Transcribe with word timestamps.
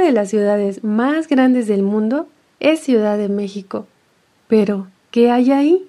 De 0.00 0.12
las 0.12 0.30
ciudades 0.30 0.82
más 0.82 1.28
grandes 1.28 1.68
del 1.68 1.82
mundo 1.82 2.26
es 2.58 2.80
Ciudad 2.80 3.18
de 3.18 3.28
México. 3.28 3.86
Pero, 4.48 4.88
¿qué 5.10 5.30
hay 5.30 5.52
ahí? 5.52 5.88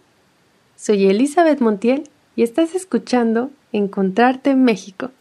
Soy 0.76 1.08
Elizabeth 1.08 1.62
Montiel 1.62 2.04
y 2.36 2.44
estás 2.44 2.76
escuchando 2.76 3.52
Encontrarte 3.72 4.52
en 4.52 4.64
México. 4.64 5.12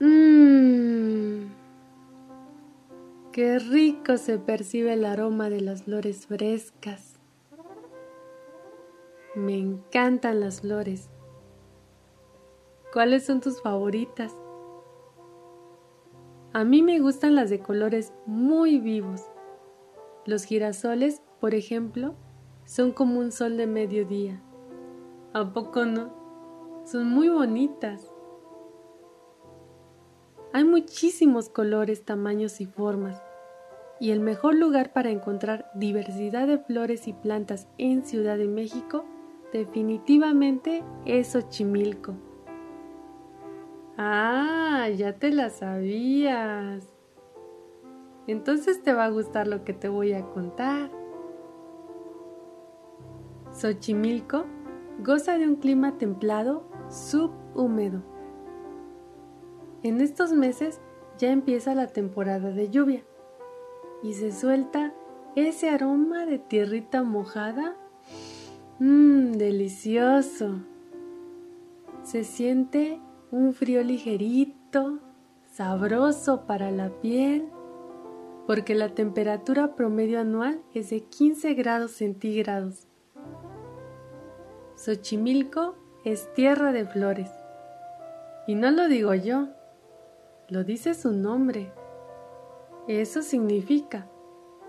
Mmm, 0.00 1.46
qué 3.32 3.60
rico 3.60 4.18
se 4.18 4.38
percibe 4.38 4.94
el 4.94 5.04
aroma 5.04 5.48
de 5.48 5.60
las 5.60 5.84
flores 5.84 6.26
frescas. 6.26 7.15
Me 9.36 9.54
encantan 9.58 10.40
las 10.40 10.62
flores. 10.62 11.10
¿Cuáles 12.90 13.26
son 13.26 13.42
tus 13.42 13.60
favoritas? 13.60 14.34
A 16.54 16.64
mí 16.64 16.80
me 16.80 17.00
gustan 17.00 17.34
las 17.34 17.50
de 17.50 17.58
colores 17.60 18.14
muy 18.24 18.78
vivos. 18.78 19.20
Los 20.24 20.44
girasoles, 20.44 21.20
por 21.38 21.54
ejemplo, 21.54 22.14
son 22.64 22.92
como 22.92 23.20
un 23.20 23.30
sol 23.30 23.58
de 23.58 23.66
mediodía. 23.66 24.40
¿A 25.34 25.52
poco 25.52 25.84
no? 25.84 26.80
Son 26.86 27.06
muy 27.06 27.28
bonitas. 27.28 28.10
Hay 30.54 30.64
muchísimos 30.64 31.50
colores, 31.50 32.06
tamaños 32.06 32.62
y 32.62 32.64
formas. 32.64 33.22
Y 34.00 34.12
el 34.12 34.20
mejor 34.20 34.54
lugar 34.54 34.94
para 34.94 35.10
encontrar 35.10 35.70
diversidad 35.74 36.46
de 36.46 36.56
flores 36.56 37.06
y 37.06 37.12
plantas 37.12 37.68
en 37.76 38.02
Ciudad 38.06 38.38
de 38.38 38.48
México 38.48 39.04
definitivamente 39.56 40.84
es 41.04 41.28
Xochimilco. 41.28 42.14
Ah, 43.98 44.88
ya 44.94 45.18
te 45.18 45.30
la 45.30 45.50
sabías. 45.50 46.92
Entonces 48.26 48.82
te 48.82 48.92
va 48.92 49.04
a 49.04 49.10
gustar 49.10 49.46
lo 49.46 49.64
que 49.64 49.72
te 49.72 49.88
voy 49.88 50.12
a 50.12 50.24
contar. 50.26 50.90
Xochimilco 53.52 54.44
goza 55.02 55.38
de 55.38 55.46
un 55.46 55.56
clima 55.56 55.98
templado 55.98 56.68
subhúmedo. 56.88 58.02
En 59.82 60.00
estos 60.00 60.32
meses 60.32 60.80
ya 61.18 61.30
empieza 61.30 61.74
la 61.74 61.86
temporada 61.86 62.50
de 62.50 62.70
lluvia 62.70 63.04
y 64.02 64.14
se 64.14 64.32
suelta 64.32 64.94
ese 65.36 65.70
aroma 65.70 66.26
de 66.26 66.38
tierrita 66.38 67.02
mojada. 67.02 67.76
Mmm, 68.78 69.32
delicioso. 69.32 70.60
Se 72.02 72.24
siente 72.24 73.00
un 73.30 73.54
frío 73.54 73.82
ligerito, 73.82 74.98
sabroso 75.50 76.42
para 76.46 76.70
la 76.70 76.90
piel, 76.90 77.48
porque 78.46 78.74
la 78.74 78.90
temperatura 78.90 79.74
promedio 79.74 80.20
anual 80.20 80.60
es 80.74 80.90
de 80.90 81.04
15 81.04 81.54
grados 81.54 81.92
centígrados. 81.92 82.86
Xochimilco 84.76 85.74
es 86.04 86.30
tierra 86.34 86.70
de 86.72 86.84
flores. 86.84 87.30
Y 88.46 88.56
no 88.56 88.70
lo 88.70 88.88
digo 88.88 89.14
yo, 89.14 89.48
lo 90.50 90.64
dice 90.64 90.92
su 90.92 91.12
nombre. 91.12 91.72
Eso 92.88 93.22
significa 93.22 94.06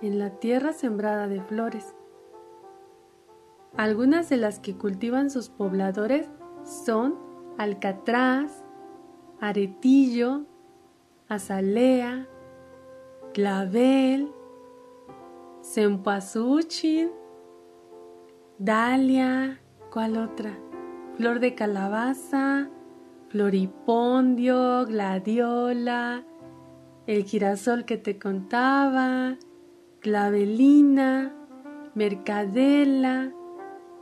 en 0.01 0.17
la 0.17 0.29
tierra 0.39 0.71
sembrada 0.71 1.27
de 1.27 1.41
flores. 1.41 1.93
Algunas 3.77 4.27
de 4.29 4.37
las 4.37 4.59
que 4.59 4.75
cultivan 4.75 5.29
sus 5.29 5.49
pobladores 5.49 6.27
son 6.63 7.15
alcatraz, 7.59 8.63
aretillo, 9.39 10.45
azalea, 11.27 12.27
clavel, 13.35 14.31
cempasúchil, 15.61 17.11
dalia, 18.57 19.61
¿cuál 19.91 20.17
otra? 20.17 20.57
Flor 21.15 21.39
de 21.39 21.53
calabaza, 21.53 22.69
floripondio, 23.29 24.87
gladiola, 24.87 26.23
el 27.05 27.25
girasol 27.25 27.85
que 27.85 27.97
te 27.97 28.17
contaba, 28.17 29.37
clavelina, 29.99 31.31
mercadela, 31.93 33.33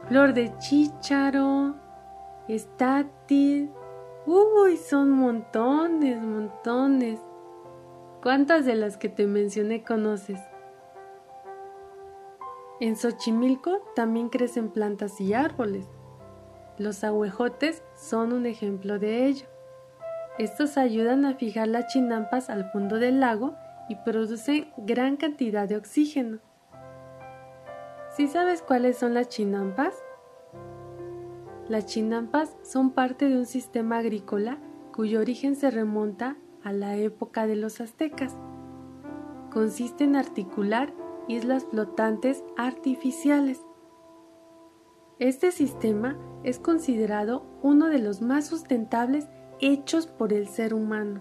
flor 0.07 0.33
de 0.33 0.55
chícharo, 0.57 1.75
estátil. 2.47 3.71
Uy, 4.25 4.77
son 4.77 5.11
montones, 5.11 6.21
montones. 6.21 7.19
¿Cuántas 8.21 8.65
de 8.65 8.75
las 8.75 8.97
que 8.97 9.09
te 9.09 9.27
mencioné 9.27 9.83
conoces? 9.83 10.39
En 12.79 12.95
Xochimilco 12.95 13.81
también 13.95 14.29
crecen 14.29 14.69
plantas 14.69 15.21
y 15.21 15.33
árboles. 15.33 15.87
Los 16.77 17.03
ahuejotes 17.03 17.83
son 17.95 18.33
un 18.33 18.45
ejemplo 18.45 18.99
de 18.99 19.27
ello. 19.27 19.45
Estos 20.37 20.77
ayudan 20.77 21.23
a 21.25 21.35
fijar 21.35 21.69
las 21.69 21.87
chinampas 21.87 22.49
al 22.49 22.69
fondo 22.71 22.99
del 22.99 23.21
lago 23.21 23.55
y 23.87 23.95
producen 23.95 24.73
gran 24.75 25.15
cantidad 25.15 25.69
de 25.69 25.77
oxígeno. 25.77 26.39
¿Sí 28.15 28.27
sabes 28.27 28.61
cuáles 28.61 28.97
son 28.97 29.13
las 29.13 29.27
chinampas? 29.27 29.93
Las 31.67 31.85
chinampas 31.85 32.55
son 32.63 32.91
parte 32.91 33.27
de 33.27 33.37
un 33.37 33.45
sistema 33.45 33.97
agrícola 33.97 34.57
cuyo 34.93 35.19
origen 35.19 35.57
se 35.57 35.69
remonta 35.69 36.37
a 36.63 36.71
la 36.71 36.95
época 36.95 37.45
de 37.45 37.57
los 37.57 37.81
aztecas. 37.81 38.33
Consiste 39.51 40.05
en 40.05 40.15
articular 40.15 40.93
islas 41.27 41.65
flotantes 41.65 42.41
artificiales. 42.55 43.59
Este 45.19 45.51
sistema 45.51 46.17
es 46.43 46.57
considerado 46.57 47.45
uno 47.63 47.89
de 47.89 47.99
los 47.99 48.21
más 48.21 48.47
sustentables 48.47 49.27
hechos 49.59 50.07
por 50.07 50.31
el 50.31 50.47
ser 50.47 50.73
humano. 50.73 51.19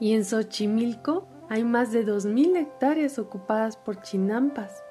Y 0.00 0.14
en 0.14 0.24
Xochimilco 0.24 1.28
hay 1.48 1.62
más 1.62 1.92
de 1.92 2.04
2.000 2.04 2.56
hectáreas 2.56 3.20
ocupadas 3.20 3.76
por 3.76 4.00
chinampas. 4.00 4.82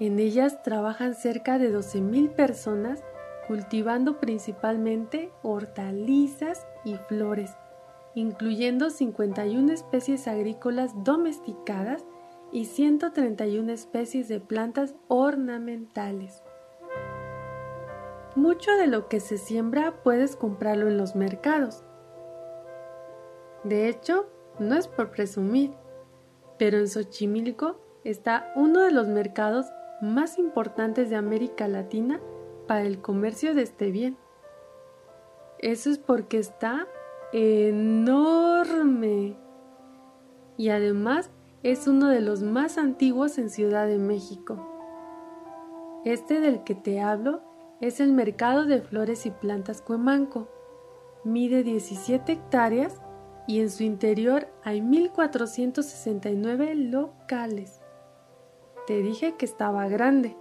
En 0.00 0.18
ellas 0.18 0.62
trabajan 0.62 1.14
cerca 1.14 1.58
de 1.58 1.72
12.000 1.72 2.30
personas 2.30 3.04
cultivando 3.46 4.18
principalmente 4.18 5.30
hortalizas 5.42 6.66
y 6.84 6.96
flores, 6.96 7.52
incluyendo 8.14 8.90
51 8.90 9.72
especies 9.72 10.26
agrícolas 10.26 10.92
domesticadas 11.04 12.04
y 12.50 12.64
131 12.64 13.70
especies 13.70 14.26
de 14.28 14.40
plantas 14.40 14.94
ornamentales. 15.06 16.42
Mucho 18.34 18.72
de 18.72 18.88
lo 18.88 19.08
que 19.08 19.20
se 19.20 19.38
siembra 19.38 20.02
puedes 20.02 20.34
comprarlo 20.34 20.88
en 20.88 20.96
los 20.96 21.14
mercados. 21.14 21.84
De 23.62 23.88
hecho, 23.88 24.26
no 24.58 24.76
es 24.76 24.88
por 24.88 25.12
presumir, 25.12 25.72
pero 26.58 26.78
en 26.78 26.88
Xochimilco 26.88 27.76
está 28.02 28.52
uno 28.56 28.80
de 28.80 28.90
los 28.90 29.06
mercados 29.06 29.66
más 30.04 30.38
importantes 30.38 31.10
de 31.10 31.16
América 31.16 31.68
Latina 31.68 32.20
para 32.66 32.82
el 32.82 33.00
comercio 33.00 33.54
de 33.54 33.62
este 33.62 33.90
bien. 33.90 34.16
Eso 35.58 35.90
es 35.90 35.98
porque 35.98 36.38
está 36.38 36.86
enorme. 37.32 39.36
Y 40.56 40.68
además 40.68 41.30
es 41.62 41.88
uno 41.88 42.08
de 42.08 42.20
los 42.20 42.42
más 42.42 42.78
antiguos 42.78 43.38
en 43.38 43.50
Ciudad 43.50 43.86
de 43.86 43.98
México. 43.98 44.70
Este 46.04 46.40
del 46.40 46.64
que 46.64 46.74
te 46.74 47.00
hablo 47.00 47.42
es 47.80 48.00
el 48.00 48.12
Mercado 48.12 48.66
de 48.66 48.82
Flores 48.82 49.26
y 49.26 49.30
Plantas 49.30 49.82
Cuemanco. 49.82 50.48
Mide 51.24 51.62
17 51.62 52.32
hectáreas 52.32 53.00
y 53.46 53.60
en 53.60 53.70
su 53.70 53.82
interior 53.82 54.48
hay 54.62 54.80
1.469 54.80 56.90
locales. 56.90 57.83
Te 58.86 59.00
dije 59.00 59.34
que 59.36 59.46
estaba 59.46 59.88
grande. 59.88 60.36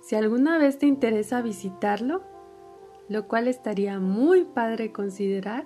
Si 0.00 0.16
alguna 0.16 0.56
vez 0.56 0.78
te 0.78 0.86
interesa 0.86 1.42
visitarlo, 1.42 2.22
lo 3.08 3.28
cual 3.28 3.48
estaría 3.48 4.00
muy 4.00 4.44
padre 4.44 4.92
considerar 4.92 5.64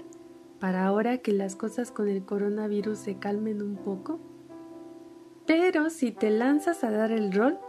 para 0.58 0.87
ahora 0.87 1.19
que 1.19 1.32
las 1.32 1.54
cosas 1.54 1.93
con 1.93 2.08
el 2.08 2.25
coronavirus 2.25 2.98
se 2.98 3.19
calmen 3.19 3.62
un 3.62 3.76
poco. 3.76 4.19
Pero 5.46 5.90
si 5.90 6.10
te 6.10 6.31
lanzas 6.31 6.82
a 6.82 6.90
dar 6.90 7.12
el 7.12 7.32
rol, 7.32 7.60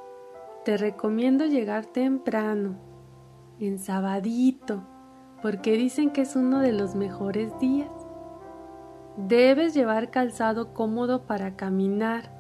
te 0.66 0.78
recomiendo 0.78 1.46
llegar 1.46 1.86
temprano, 1.86 2.78
en 3.60 3.78
sabadito, 3.78 4.84
porque 5.42 5.74
dicen 5.74 6.10
que 6.10 6.22
es 6.22 6.36
uno 6.36 6.60
de 6.60 6.74
los 6.74 6.96
mejores 6.96 7.58
días. 7.60 7.92
Debes 9.18 9.76
llevar 9.76 10.10
calzado 10.10 10.74
cómodo 10.74 11.28
para 11.28 11.56
caminar 11.56 12.37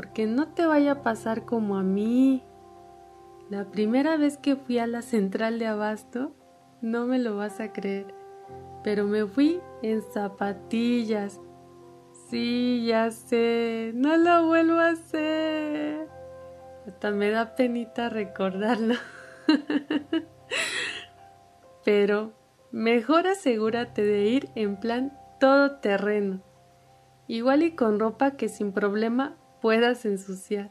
porque 0.00 0.26
no 0.26 0.48
te 0.48 0.64
vaya 0.64 0.92
a 0.92 1.02
pasar 1.02 1.44
como 1.44 1.76
a 1.76 1.82
mí, 1.82 2.42
La 3.50 3.66
primera 3.66 4.16
vez 4.16 4.38
que 4.38 4.56
fui 4.56 4.78
a 4.78 4.86
la 4.86 5.02
central 5.02 5.58
de 5.58 5.66
abasto, 5.66 6.34
no 6.80 7.04
me 7.04 7.18
lo 7.18 7.36
vas 7.36 7.60
a 7.60 7.70
creer, 7.70 8.06
pero 8.82 9.04
me 9.04 9.26
fui 9.26 9.60
en 9.82 10.00
zapatillas. 10.00 11.38
Sí, 12.30 12.86
ya 12.86 13.10
sé, 13.10 13.92
no 13.94 14.16
lo 14.16 14.46
vuelvo 14.46 14.78
a 14.78 14.88
hacer. 14.92 16.08
Hasta 16.86 17.10
me 17.10 17.28
da 17.30 17.54
penita 17.54 18.08
recordarlo. 18.08 18.94
pero 21.84 22.32
mejor 22.72 23.26
asegúrate 23.26 24.02
de 24.02 24.24
ir 24.28 24.48
en 24.54 24.80
plan 24.80 25.12
todo 25.38 25.72
terreno. 25.80 26.40
Igual 27.26 27.64
y 27.64 27.72
con 27.72 28.00
ropa 28.00 28.30
que 28.38 28.48
sin 28.48 28.72
problema 28.72 29.36
puedas 29.60 30.04
ensuciar. 30.04 30.70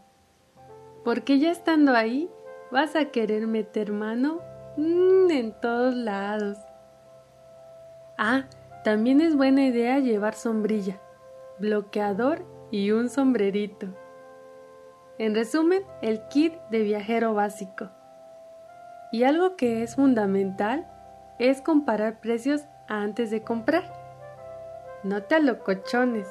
Porque 1.03 1.39
ya 1.39 1.51
estando 1.51 1.95
ahí, 1.95 2.29
vas 2.71 2.95
a 2.95 3.05
querer 3.05 3.47
meter 3.47 3.91
mano 3.91 4.41
mm, 4.77 5.31
en 5.31 5.53
todos 5.59 5.95
lados. 5.95 6.57
Ah, 8.17 8.45
también 8.83 9.21
es 9.21 9.35
buena 9.35 9.65
idea 9.65 9.99
llevar 9.99 10.33
sombrilla, 10.33 10.99
bloqueador 11.59 12.45
y 12.71 12.91
un 12.91 13.09
sombrerito. 13.09 13.87
En 15.17 15.35
resumen, 15.35 15.83
el 16.01 16.27
kit 16.27 16.53
de 16.69 16.81
viajero 16.81 17.33
básico. 17.33 17.89
Y 19.11 19.23
algo 19.23 19.55
que 19.55 19.83
es 19.83 19.95
fundamental 19.95 20.87
es 21.39 21.61
comparar 21.61 22.19
precios 22.19 22.65
antes 22.87 23.31
de 23.31 23.43
comprar. 23.43 23.93
No 25.03 25.23
te 25.23 25.35
alocochones 25.35 26.27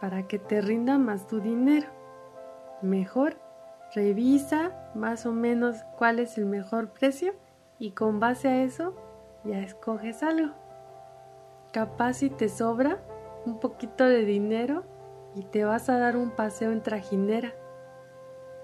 para 0.00 0.26
que 0.26 0.38
te 0.38 0.60
rinda 0.60 0.98
más 0.98 1.26
tu 1.26 1.40
dinero. 1.40 1.97
Mejor 2.82 3.36
revisa 3.94 4.90
más 4.94 5.26
o 5.26 5.32
menos 5.32 5.84
cuál 5.96 6.18
es 6.18 6.38
el 6.38 6.46
mejor 6.46 6.90
precio 6.90 7.34
y 7.78 7.92
con 7.92 8.20
base 8.20 8.48
a 8.48 8.62
eso 8.62 8.94
ya 9.44 9.58
escoges 9.58 10.22
algo. 10.22 10.54
Capaz 11.72 12.14
si 12.14 12.30
te 12.30 12.48
sobra 12.48 12.98
un 13.46 13.58
poquito 13.60 14.04
de 14.04 14.24
dinero 14.24 14.84
y 15.34 15.42
te 15.42 15.64
vas 15.64 15.88
a 15.88 15.98
dar 15.98 16.16
un 16.16 16.30
paseo 16.30 16.72
en 16.72 16.82
trajinera. 16.82 17.52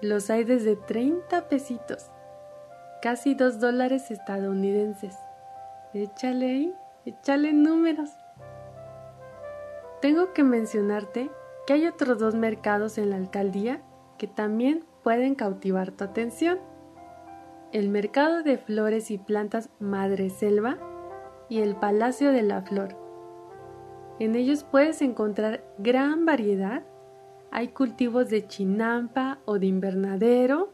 Los 0.01 0.29
hay 0.29 0.43
desde 0.43 0.75
30 0.75 1.47
pesitos, 1.47 2.11
casi 3.01 3.35
2 3.35 3.59
dólares 3.59 4.11
estadounidenses. 4.11 5.17
Échale 5.93 6.45
ahí, 6.45 6.75
échale 7.05 7.53
números. 7.53 8.11
Tengo 10.01 10.33
que 10.33 10.43
mencionarte 10.43 11.31
que 11.65 11.73
hay 11.73 11.87
otros 11.87 12.19
dos 12.19 12.35
mercados 12.35 12.97
en 12.97 13.09
la 13.09 13.15
alcaldía 13.15 13.81
que 14.17 14.27
también 14.27 14.83
pueden 15.03 15.35
cautivar 15.35 15.91
tu 15.91 16.03
atención. 16.03 16.59
El 17.71 17.89
mercado 17.89 18.43
de 18.43 18.57
flores 18.57 19.11
y 19.11 19.17
plantas 19.17 19.69
Madre 19.79 20.29
Selva 20.29 20.77
y 21.49 21.59
el 21.59 21.75
Palacio 21.75 22.31
de 22.31 22.41
la 22.41 22.61
Flor. 22.61 22.95
En 24.19 24.35
ellos 24.35 24.63
puedes 24.63 25.01
encontrar 25.01 25.63
gran 25.77 26.25
variedad. 26.25 26.83
Hay 27.51 27.69
cultivos 27.69 28.29
de 28.29 28.47
chinampa 28.47 29.39
o 29.45 29.59
de 29.59 29.67
invernadero. 29.67 30.71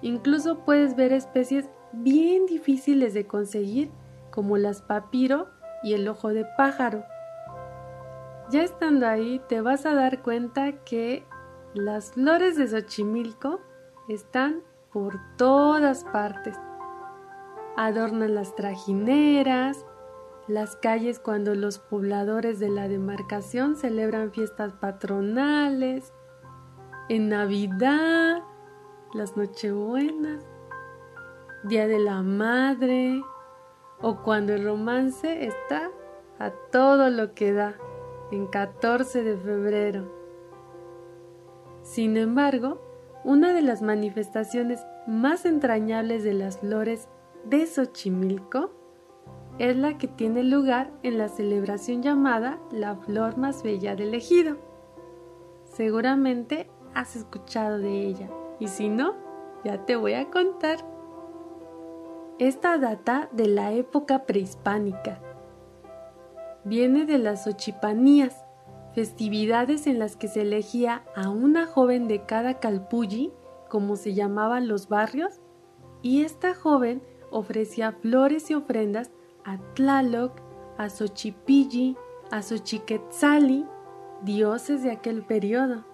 Incluso 0.00 0.64
puedes 0.64 0.96
ver 0.96 1.12
especies 1.12 1.70
bien 1.92 2.46
difíciles 2.46 3.14
de 3.14 3.26
conseguir 3.26 3.90
como 4.30 4.56
las 4.56 4.82
papiro 4.82 5.48
y 5.82 5.94
el 5.94 6.08
ojo 6.08 6.30
de 6.30 6.44
pájaro. 6.56 7.04
Ya 8.50 8.62
estando 8.62 9.06
ahí 9.06 9.40
te 9.48 9.60
vas 9.60 9.86
a 9.86 9.94
dar 9.94 10.22
cuenta 10.22 10.72
que 10.84 11.24
las 11.74 12.12
flores 12.12 12.56
de 12.56 12.68
Xochimilco 12.68 13.60
están 14.08 14.62
por 14.92 15.18
todas 15.36 16.04
partes. 16.04 16.58
Adornan 17.76 18.34
las 18.34 18.54
trajineras, 18.54 19.86
las 20.48 20.76
calles 20.76 21.18
cuando 21.18 21.54
los 21.54 21.78
pobladores 21.78 22.58
de 22.58 22.68
la 22.68 22.88
demarcación 22.88 23.76
celebran 23.76 24.32
fiestas 24.32 24.74
patronales, 24.74 26.12
en 27.08 27.30
Navidad, 27.30 28.42
las 29.14 29.36
Nochebuenas, 29.36 30.44
Día 31.64 31.86
de 31.86 31.98
la 31.98 32.22
Madre, 32.22 33.22
o 34.00 34.22
cuando 34.22 34.52
el 34.52 34.64
romance 34.64 35.46
está 35.46 35.90
a 36.38 36.50
todo 36.70 37.08
lo 37.08 37.34
que 37.34 37.52
da, 37.52 37.76
en 38.30 38.46
14 38.46 39.22
de 39.22 39.36
febrero. 39.38 40.21
Sin 41.82 42.16
embargo, 42.16 42.80
una 43.24 43.52
de 43.52 43.62
las 43.62 43.82
manifestaciones 43.82 44.84
más 45.06 45.44
entrañables 45.44 46.22
de 46.22 46.32
las 46.32 46.58
flores 46.58 47.08
de 47.44 47.66
Xochimilco 47.66 48.70
es 49.58 49.76
la 49.76 49.98
que 49.98 50.08
tiene 50.08 50.42
lugar 50.42 50.90
en 51.02 51.18
la 51.18 51.28
celebración 51.28 52.02
llamada 52.02 52.58
la 52.70 52.96
flor 52.96 53.36
más 53.36 53.62
bella 53.62 53.94
del 53.94 54.14
ejido. 54.14 54.56
Seguramente 55.64 56.70
has 56.94 57.16
escuchado 57.16 57.78
de 57.78 58.06
ella 58.06 58.28
y 58.58 58.68
si 58.68 58.88
no, 58.88 59.14
ya 59.64 59.84
te 59.84 59.96
voy 59.96 60.14
a 60.14 60.30
contar. 60.30 60.78
Esta 62.38 62.78
data 62.78 63.28
de 63.32 63.46
la 63.46 63.72
época 63.72 64.24
prehispánica. 64.24 65.20
Viene 66.64 67.06
de 67.06 67.18
las 67.18 67.44
Xochipanías, 67.44 68.41
festividades 68.94 69.86
en 69.86 69.98
las 69.98 70.16
que 70.16 70.28
se 70.28 70.42
elegía 70.42 71.04
a 71.16 71.30
una 71.30 71.66
joven 71.66 72.08
de 72.08 72.24
cada 72.24 72.60
calpulli, 72.60 73.32
como 73.68 73.96
se 73.96 74.14
llamaban 74.14 74.68
los 74.68 74.88
barrios, 74.88 75.40
y 76.02 76.22
esta 76.22 76.54
joven 76.54 77.02
ofrecía 77.30 77.92
flores 77.92 78.50
y 78.50 78.54
ofrendas 78.54 79.10
a 79.44 79.58
Tlaloc, 79.74 80.40
a 80.78 80.88
Xochipilli, 80.88 81.96
a 82.30 82.42
Xochiquetzali, 82.42 83.66
dioses 84.22 84.82
de 84.82 84.90
aquel 84.90 85.22
periodo, 85.22 85.84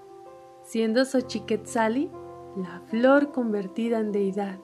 siendo 0.63 1.05
Xochiquetzali 1.05 2.11
la 2.57 2.81
flor 2.89 3.31
convertida 3.33 4.01
en 4.01 4.13
deidad. 4.13 4.59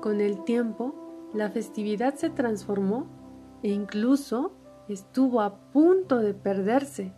Con 0.00 0.20
el 0.20 0.42
tiempo, 0.44 0.94
la 1.32 1.50
festividad 1.50 2.14
se 2.14 2.30
transformó 2.30 3.06
e 3.62 3.68
incluso 3.68 4.52
estuvo 4.92 5.40
a 5.40 5.56
punto 5.72 6.18
de 6.18 6.34
perderse. 6.34 7.12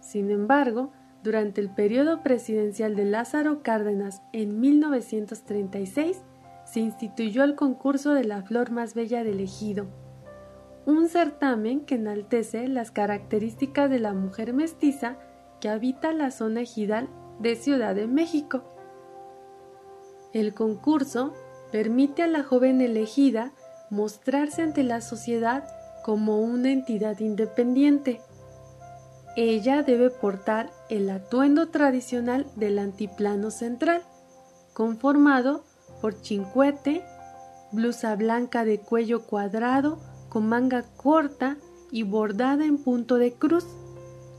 Sin 0.00 0.30
embargo, 0.30 0.92
durante 1.22 1.60
el 1.60 1.70
periodo 1.70 2.22
presidencial 2.22 2.96
de 2.96 3.06
Lázaro 3.06 3.62
Cárdenas 3.62 4.22
en 4.32 4.60
1936, 4.60 6.22
se 6.64 6.80
instituyó 6.80 7.44
el 7.44 7.54
concurso 7.54 8.12
de 8.12 8.24
la 8.24 8.42
flor 8.42 8.70
más 8.70 8.94
bella 8.94 9.24
del 9.24 9.40
ejido, 9.40 9.86
un 10.86 11.08
certamen 11.08 11.80
que 11.80 11.94
enaltece 11.94 12.68
las 12.68 12.90
características 12.90 13.88
de 13.88 14.00
la 14.00 14.12
mujer 14.12 14.52
mestiza 14.52 15.16
que 15.60 15.68
habita 15.68 16.12
la 16.12 16.30
zona 16.30 16.60
ejidal 16.60 17.08
de 17.38 17.56
Ciudad 17.56 17.94
de 17.94 18.06
México. 18.06 18.64
El 20.34 20.52
concurso 20.52 21.32
permite 21.72 22.22
a 22.22 22.26
la 22.26 22.42
joven 22.42 22.80
elegida 22.80 23.52
mostrarse 23.88 24.62
ante 24.62 24.82
la 24.82 25.00
sociedad 25.00 25.64
como 26.04 26.38
una 26.38 26.70
entidad 26.70 27.18
independiente. 27.20 28.20
Ella 29.36 29.82
debe 29.82 30.10
portar 30.10 30.70
el 30.90 31.08
atuendo 31.08 31.70
tradicional 31.70 32.46
del 32.56 32.78
antiplano 32.78 33.50
central, 33.50 34.02
conformado 34.74 35.64
por 36.02 36.20
chincuete, 36.20 37.02
blusa 37.72 38.14
blanca 38.16 38.66
de 38.66 38.80
cuello 38.80 39.22
cuadrado 39.22 39.98
con 40.28 40.46
manga 40.46 40.82
corta 40.98 41.56
y 41.90 42.02
bordada 42.02 42.66
en 42.66 42.76
punto 42.76 43.14
de 43.16 43.32
cruz, 43.32 43.64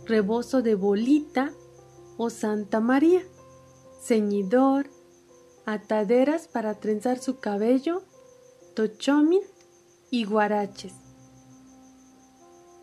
rebozo 0.05 0.61
de 0.61 0.75
bolita 0.75 1.51
o 2.17 2.29
Santa 2.29 2.79
María, 2.79 3.23
ceñidor, 4.03 4.91
ataderas 5.65 6.47
para 6.47 6.75
trenzar 6.75 7.17
su 7.17 7.39
cabello, 7.39 8.03
tochomil 8.75 9.41
y 10.11 10.25
guaraches. 10.25 11.04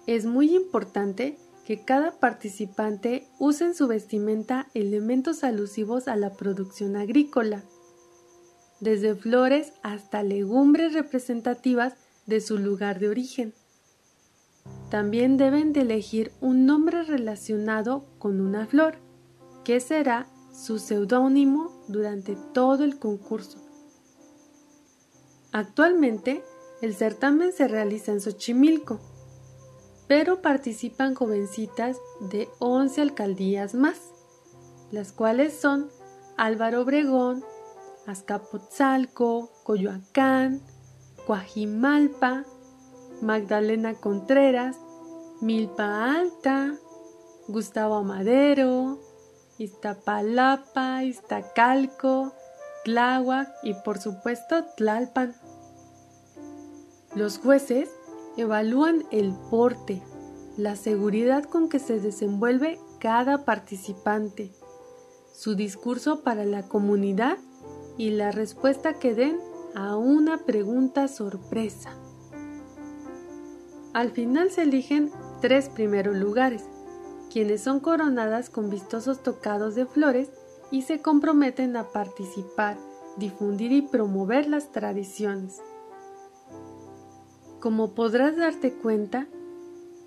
Es 0.06 0.26
muy 0.26 0.54
importante 0.54 1.38
que 1.64 1.85
cada 1.85 2.18
participante 2.18 3.28
use 3.38 3.64
en 3.64 3.75
su 3.75 3.87
vestimenta 3.87 4.66
elementos 4.75 5.44
alusivos 5.44 6.09
a 6.09 6.16
la 6.16 6.32
producción 6.32 6.97
agrícola, 6.97 7.62
desde 8.80 9.14
flores 9.14 9.75
hasta 9.82 10.25
legumbres 10.25 10.92
representativas 10.92 11.94
de 12.26 12.40
su 12.40 12.59
lugar 12.59 12.99
de 12.99 13.09
origen. 13.09 13.54
También 14.90 15.37
deben 15.37 15.73
de 15.73 15.82
elegir 15.82 16.32
un 16.40 16.66
nombre 16.66 17.04
relacionado 17.04 18.04
con 18.18 18.40
una 18.40 18.66
flor, 18.66 18.97
que 19.64 19.78
será 19.78 20.26
su 20.52 20.80
seudónimo 20.80 21.71
durante 21.87 22.37
todo 22.52 22.82
el 22.82 22.99
concurso. 22.99 23.59
Actualmente, 25.52 26.42
el 26.80 26.94
certamen 26.94 27.52
se 27.52 27.68
realiza 27.68 28.11
en 28.11 28.21
Xochimilco, 28.21 29.00
pero 30.06 30.42
participan 30.42 31.14
jovencitas 31.14 31.99
de 32.21 32.49
11 32.59 33.00
alcaldías 33.00 33.75
más, 33.75 33.99
las 34.90 35.12
cuales 35.12 35.59
son 35.59 35.90
Álvaro 36.37 36.82
Obregón, 36.82 37.44
Azcapotzalco, 38.06 39.50
Coyoacán, 39.62 40.61
Coajimalpa, 41.26 42.44
Magdalena 43.21 43.94
Contreras, 43.94 44.76
Milpa 45.40 46.16
Alta, 46.16 46.75
Gustavo 47.49 48.02
Madero, 48.02 48.99
Iztapalapa, 49.59 51.04
Iztacalco, 51.04 52.32
Tláhuac 52.85 53.49
y 53.62 53.75
por 53.75 53.99
supuesto 53.99 54.64
Tlalpan. 54.76 55.35
Los 57.14 57.38
jueces 57.38 57.90
evalúan 58.36 59.04
el 59.10 59.34
porte, 59.50 60.02
la 60.56 60.76
seguridad 60.76 61.44
con 61.44 61.68
que 61.68 61.78
se 61.78 62.00
desenvuelve 62.00 62.78
cada 62.98 63.44
participante, 63.44 64.52
su 65.32 65.54
discurso 65.54 66.22
para 66.22 66.44
la 66.44 66.68
comunidad 66.68 67.38
y 67.96 68.10
la 68.10 68.30
respuesta 68.30 68.94
que 68.94 69.14
den 69.14 69.38
a 69.74 69.96
una 69.96 70.38
pregunta 70.38 71.08
sorpresa. 71.08 71.96
Al 73.92 74.10
final 74.10 74.50
se 74.50 74.62
eligen 74.62 75.10
tres 75.40 75.68
primeros 75.68 76.16
lugares, 76.16 76.64
quienes 77.30 77.62
son 77.62 77.80
coronadas 77.80 78.50
con 78.50 78.70
vistosos 78.70 79.22
tocados 79.22 79.74
de 79.74 79.86
flores 79.86 80.30
y 80.70 80.82
se 80.82 81.00
comprometen 81.00 81.76
a 81.76 81.90
participar, 81.90 82.78
difundir 83.16 83.72
y 83.72 83.82
promover 83.82 84.48
las 84.48 84.72
tradiciones. 84.72 85.60
Como 87.62 87.95
podrás 87.95 88.37
darte 88.37 88.73
cuenta, 88.73 89.28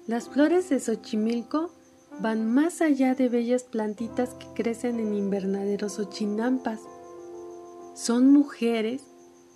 las 0.08 0.28
flores 0.28 0.68
de 0.68 0.82
Xochimilco 0.82 1.72
van 2.20 2.54
más 2.54 2.82
allá 2.82 3.16
de 3.16 3.30
bellas 3.30 3.64
plantitas 3.64 4.34
que 4.34 4.48
crecen 4.48 5.00
en 5.00 5.16
invernaderos 5.16 5.98
o 6.00 6.04
chinampas. 6.10 6.82
Son 7.94 8.30
mujeres 8.34 9.04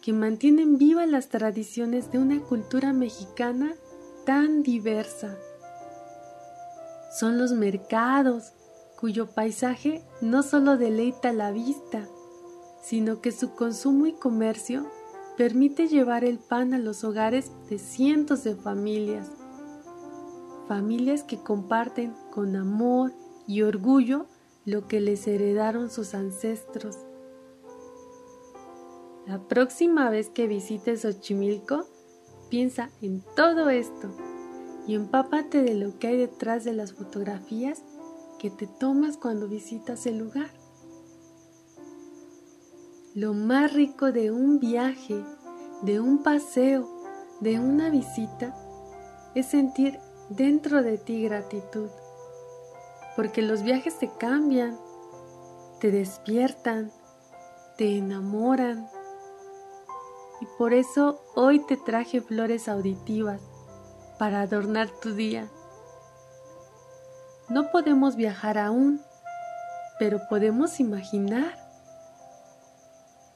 que 0.01 0.13
mantienen 0.13 0.77
vivas 0.77 1.09
las 1.09 1.27
tradiciones 1.27 2.09
de 2.09 2.19
una 2.19 2.39
cultura 2.39 2.93
mexicana 2.93 3.73
tan 4.25 4.63
diversa. 4.63 5.37
Son 7.19 7.37
los 7.37 7.51
mercados, 7.51 8.53
cuyo 8.97 9.27
paisaje 9.27 10.05
no 10.21 10.41
solo 10.41 10.77
deleita 10.77 11.33
la 11.33 11.51
vista, 11.51 12.07
sino 12.81 13.19
que 13.19 13.33
su 13.33 13.55
consumo 13.55 14.05
y 14.05 14.13
comercio 14.13 14.89
permite 15.39 15.87
llevar 15.87 16.25
el 16.25 16.37
pan 16.37 16.73
a 16.73 16.79
los 16.79 17.05
hogares 17.05 17.53
de 17.69 17.79
cientos 17.79 18.43
de 18.43 18.57
familias. 18.57 19.31
Familias 20.67 21.23
que 21.23 21.37
comparten 21.37 22.13
con 22.29 22.57
amor 22.57 23.13
y 23.47 23.61
orgullo 23.61 24.25
lo 24.65 24.89
que 24.89 24.99
les 24.99 25.25
heredaron 25.29 25.89
sus 25.89 26.13
ancestros. 26.13 26.97
La 29.27 29.39
próxima 29.47 30.09
vez 30.09 30.27
que 30.29 30.45
visites 30.45 31.03
Xochimilco, 31.03 31.85
piensa 32.49 32.89
en 33.01 33.23
todo 33.37 33.69
esto 33.69 34.09
y 34.87 34.95
empápate 34.95 35.61
de 35.63 35.73
lo 35.73 35.97
que 35.99 36.07
hay 36.07 36.17
detrás 36.17 36.65
de 36.65 36.73
las 36.73 36.91
fotografías 36.91 37.85
que 38.39 38.49
te 38.49 38.67
tomas 38.67 39.15
cuando 39.15 39.47
visitas 39.47 40.05
el 40.05 40.17
lugar. 40.17 40.58
Lo 43.19 43.33
más 43.33 43.73
rico 43.73 44.13
de 44.13 44.31
un 44.31 44.59
viaje, 44.59 45.21
de 45.81 45.99
un 45.99 46.23
paseo, 46.23 46.87
de 47.41 47.59
una 47.59 47.89
visita, 47.89 48.55
es 49.35 49.47
sentir 49.47 49.99
dentro 50.29 50.83
de 50.83 50.97
ti 50.97 51.23
gratitud, 51.23 51.89
porque 53.17 53.41
los 53.41 53.61
viajes 53.61 53.99
te 53.99 54.09
cambian, 54.09 54.79
te 55.81 55.91
despiertan, 55.91 56.93
te 57.77 57.97
enamoran. 57.97 58.87
Y 60.39 60.45
por 60.57 60.71
eso 60.71 61.21
hoy 61.35 61.59
te 61.65 61.75
traje 61.75 62.21
flores 62.21 62.69
auditivas 62.69 63.41
para 64.17 64.39
adornar 64.39 64.87
tu 65.01 65.13
día. 65.13 65.49
No 67.49 67.69
podemos 67.69 68.15
viajar 68.15 68.57
aún, 68.57 69.01
pero 69.99 70.21
podemos 70.29 70.79
imaginar. 70.79 71.68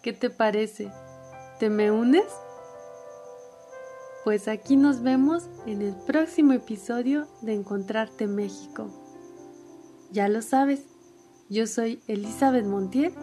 ¿Qué 0.03 0.11
te 0.11 0.29
parece? 0.29 0.91
¿Te 1.59 1.69
me 1.69 1.89
unes? 1.89 2.25
Pues 4.25 4.49
aquí 4.49 4.75
nos 4.75 5.01
vemos 5.01 5.49
en 5.65 5.81
el 5.81 5.95
próximo 5.95 6.51
episodio 6.51 7.25
de 7.41 7.53
Encontrarte 7.53 8.27
México. 8.27 8.89
Ya 10.11 10.27
lo 10.27 10.41
sabes, 10.41 10.83
yo 11.49 11.67
soy 11.67 12.03
Elizabeth 12.07 12.65
Montiel 12.65 13.13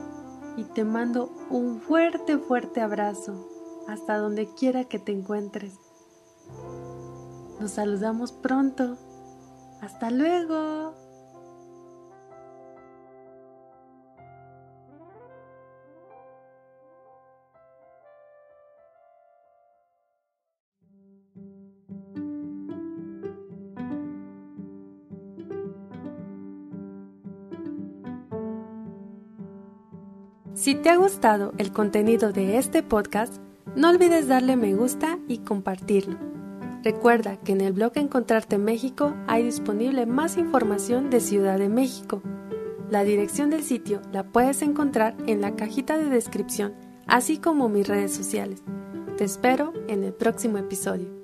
y 0.56 0.64
te 0.64 0.84
mando 0.84 1.30
un 1.50 1.82
fuerte, 1.82 2.38
fuerte 2.38 2.80
abrazo 2.80 3.46
hasta 3.86 4.16
donde 4.16 4.48
quiera 4.54 4.84
que 4.84 4.98
te 4.98 5.12
encuentres. 5.12 5.74
Nos 7.60 7.72
saludamos 7.72 8.32
pronto. 8.32 8.96
Hasta 9.82 10.10
luego. 10.10 10.94
Si 30.60 30.74
te 30.74 30.90
ha 30.90 30.96
gustado 30.96 31.54
el 31.56 31.72
contenido 31.72 32.32
de 32.32 32.58
este 32.58 32.82
podcast, 32.82 33.38
no 33.76 33.88
olvides 33.88 34.28
darle 34.28 34.58
me 34.58 34.74
gusta 34.74 35.18
y 35.26 35.38
compartirlo. 35.38 36.18
Recuerda 36.84 37.38
que 37.38 37.52
en 37.52 37.62
el 37.62 37.72
blog 37.72 37.92
Encontrarte 37.94 38.58
México 38.58 39.14
hay 39.26 39.42
disponible 39.42 40.04
más 40.04 40.36
información 40.36 41.08
de 41.08 41.20
Ciudad 41.20 41.58
de 41.58 41.70
México. 41.70 42.20
La 42.90 43.04
dirección 43.04 43.48
del 43.48 43.62
sitio 43.62 44.02
la 44.12 44.24
puedes 44.24 44.60
encontrar 44.60 45.16
en 45.26 45.40
la 45.40 45.56
cajita 45.56 45.96
de 45.96 46.10
descripción, 46.10 46.74
así 47.06 47.38
como 47.38 47.70
mis 47.70 47.88
redes 47.88 48.12
sociales. 48.12 48.62
Te 49.16 49.24
espero 49.24 49.72
en 49.88 50.04
el 50.04 50.12
próximo 50.12 50.58
episodio. 50.58 51.19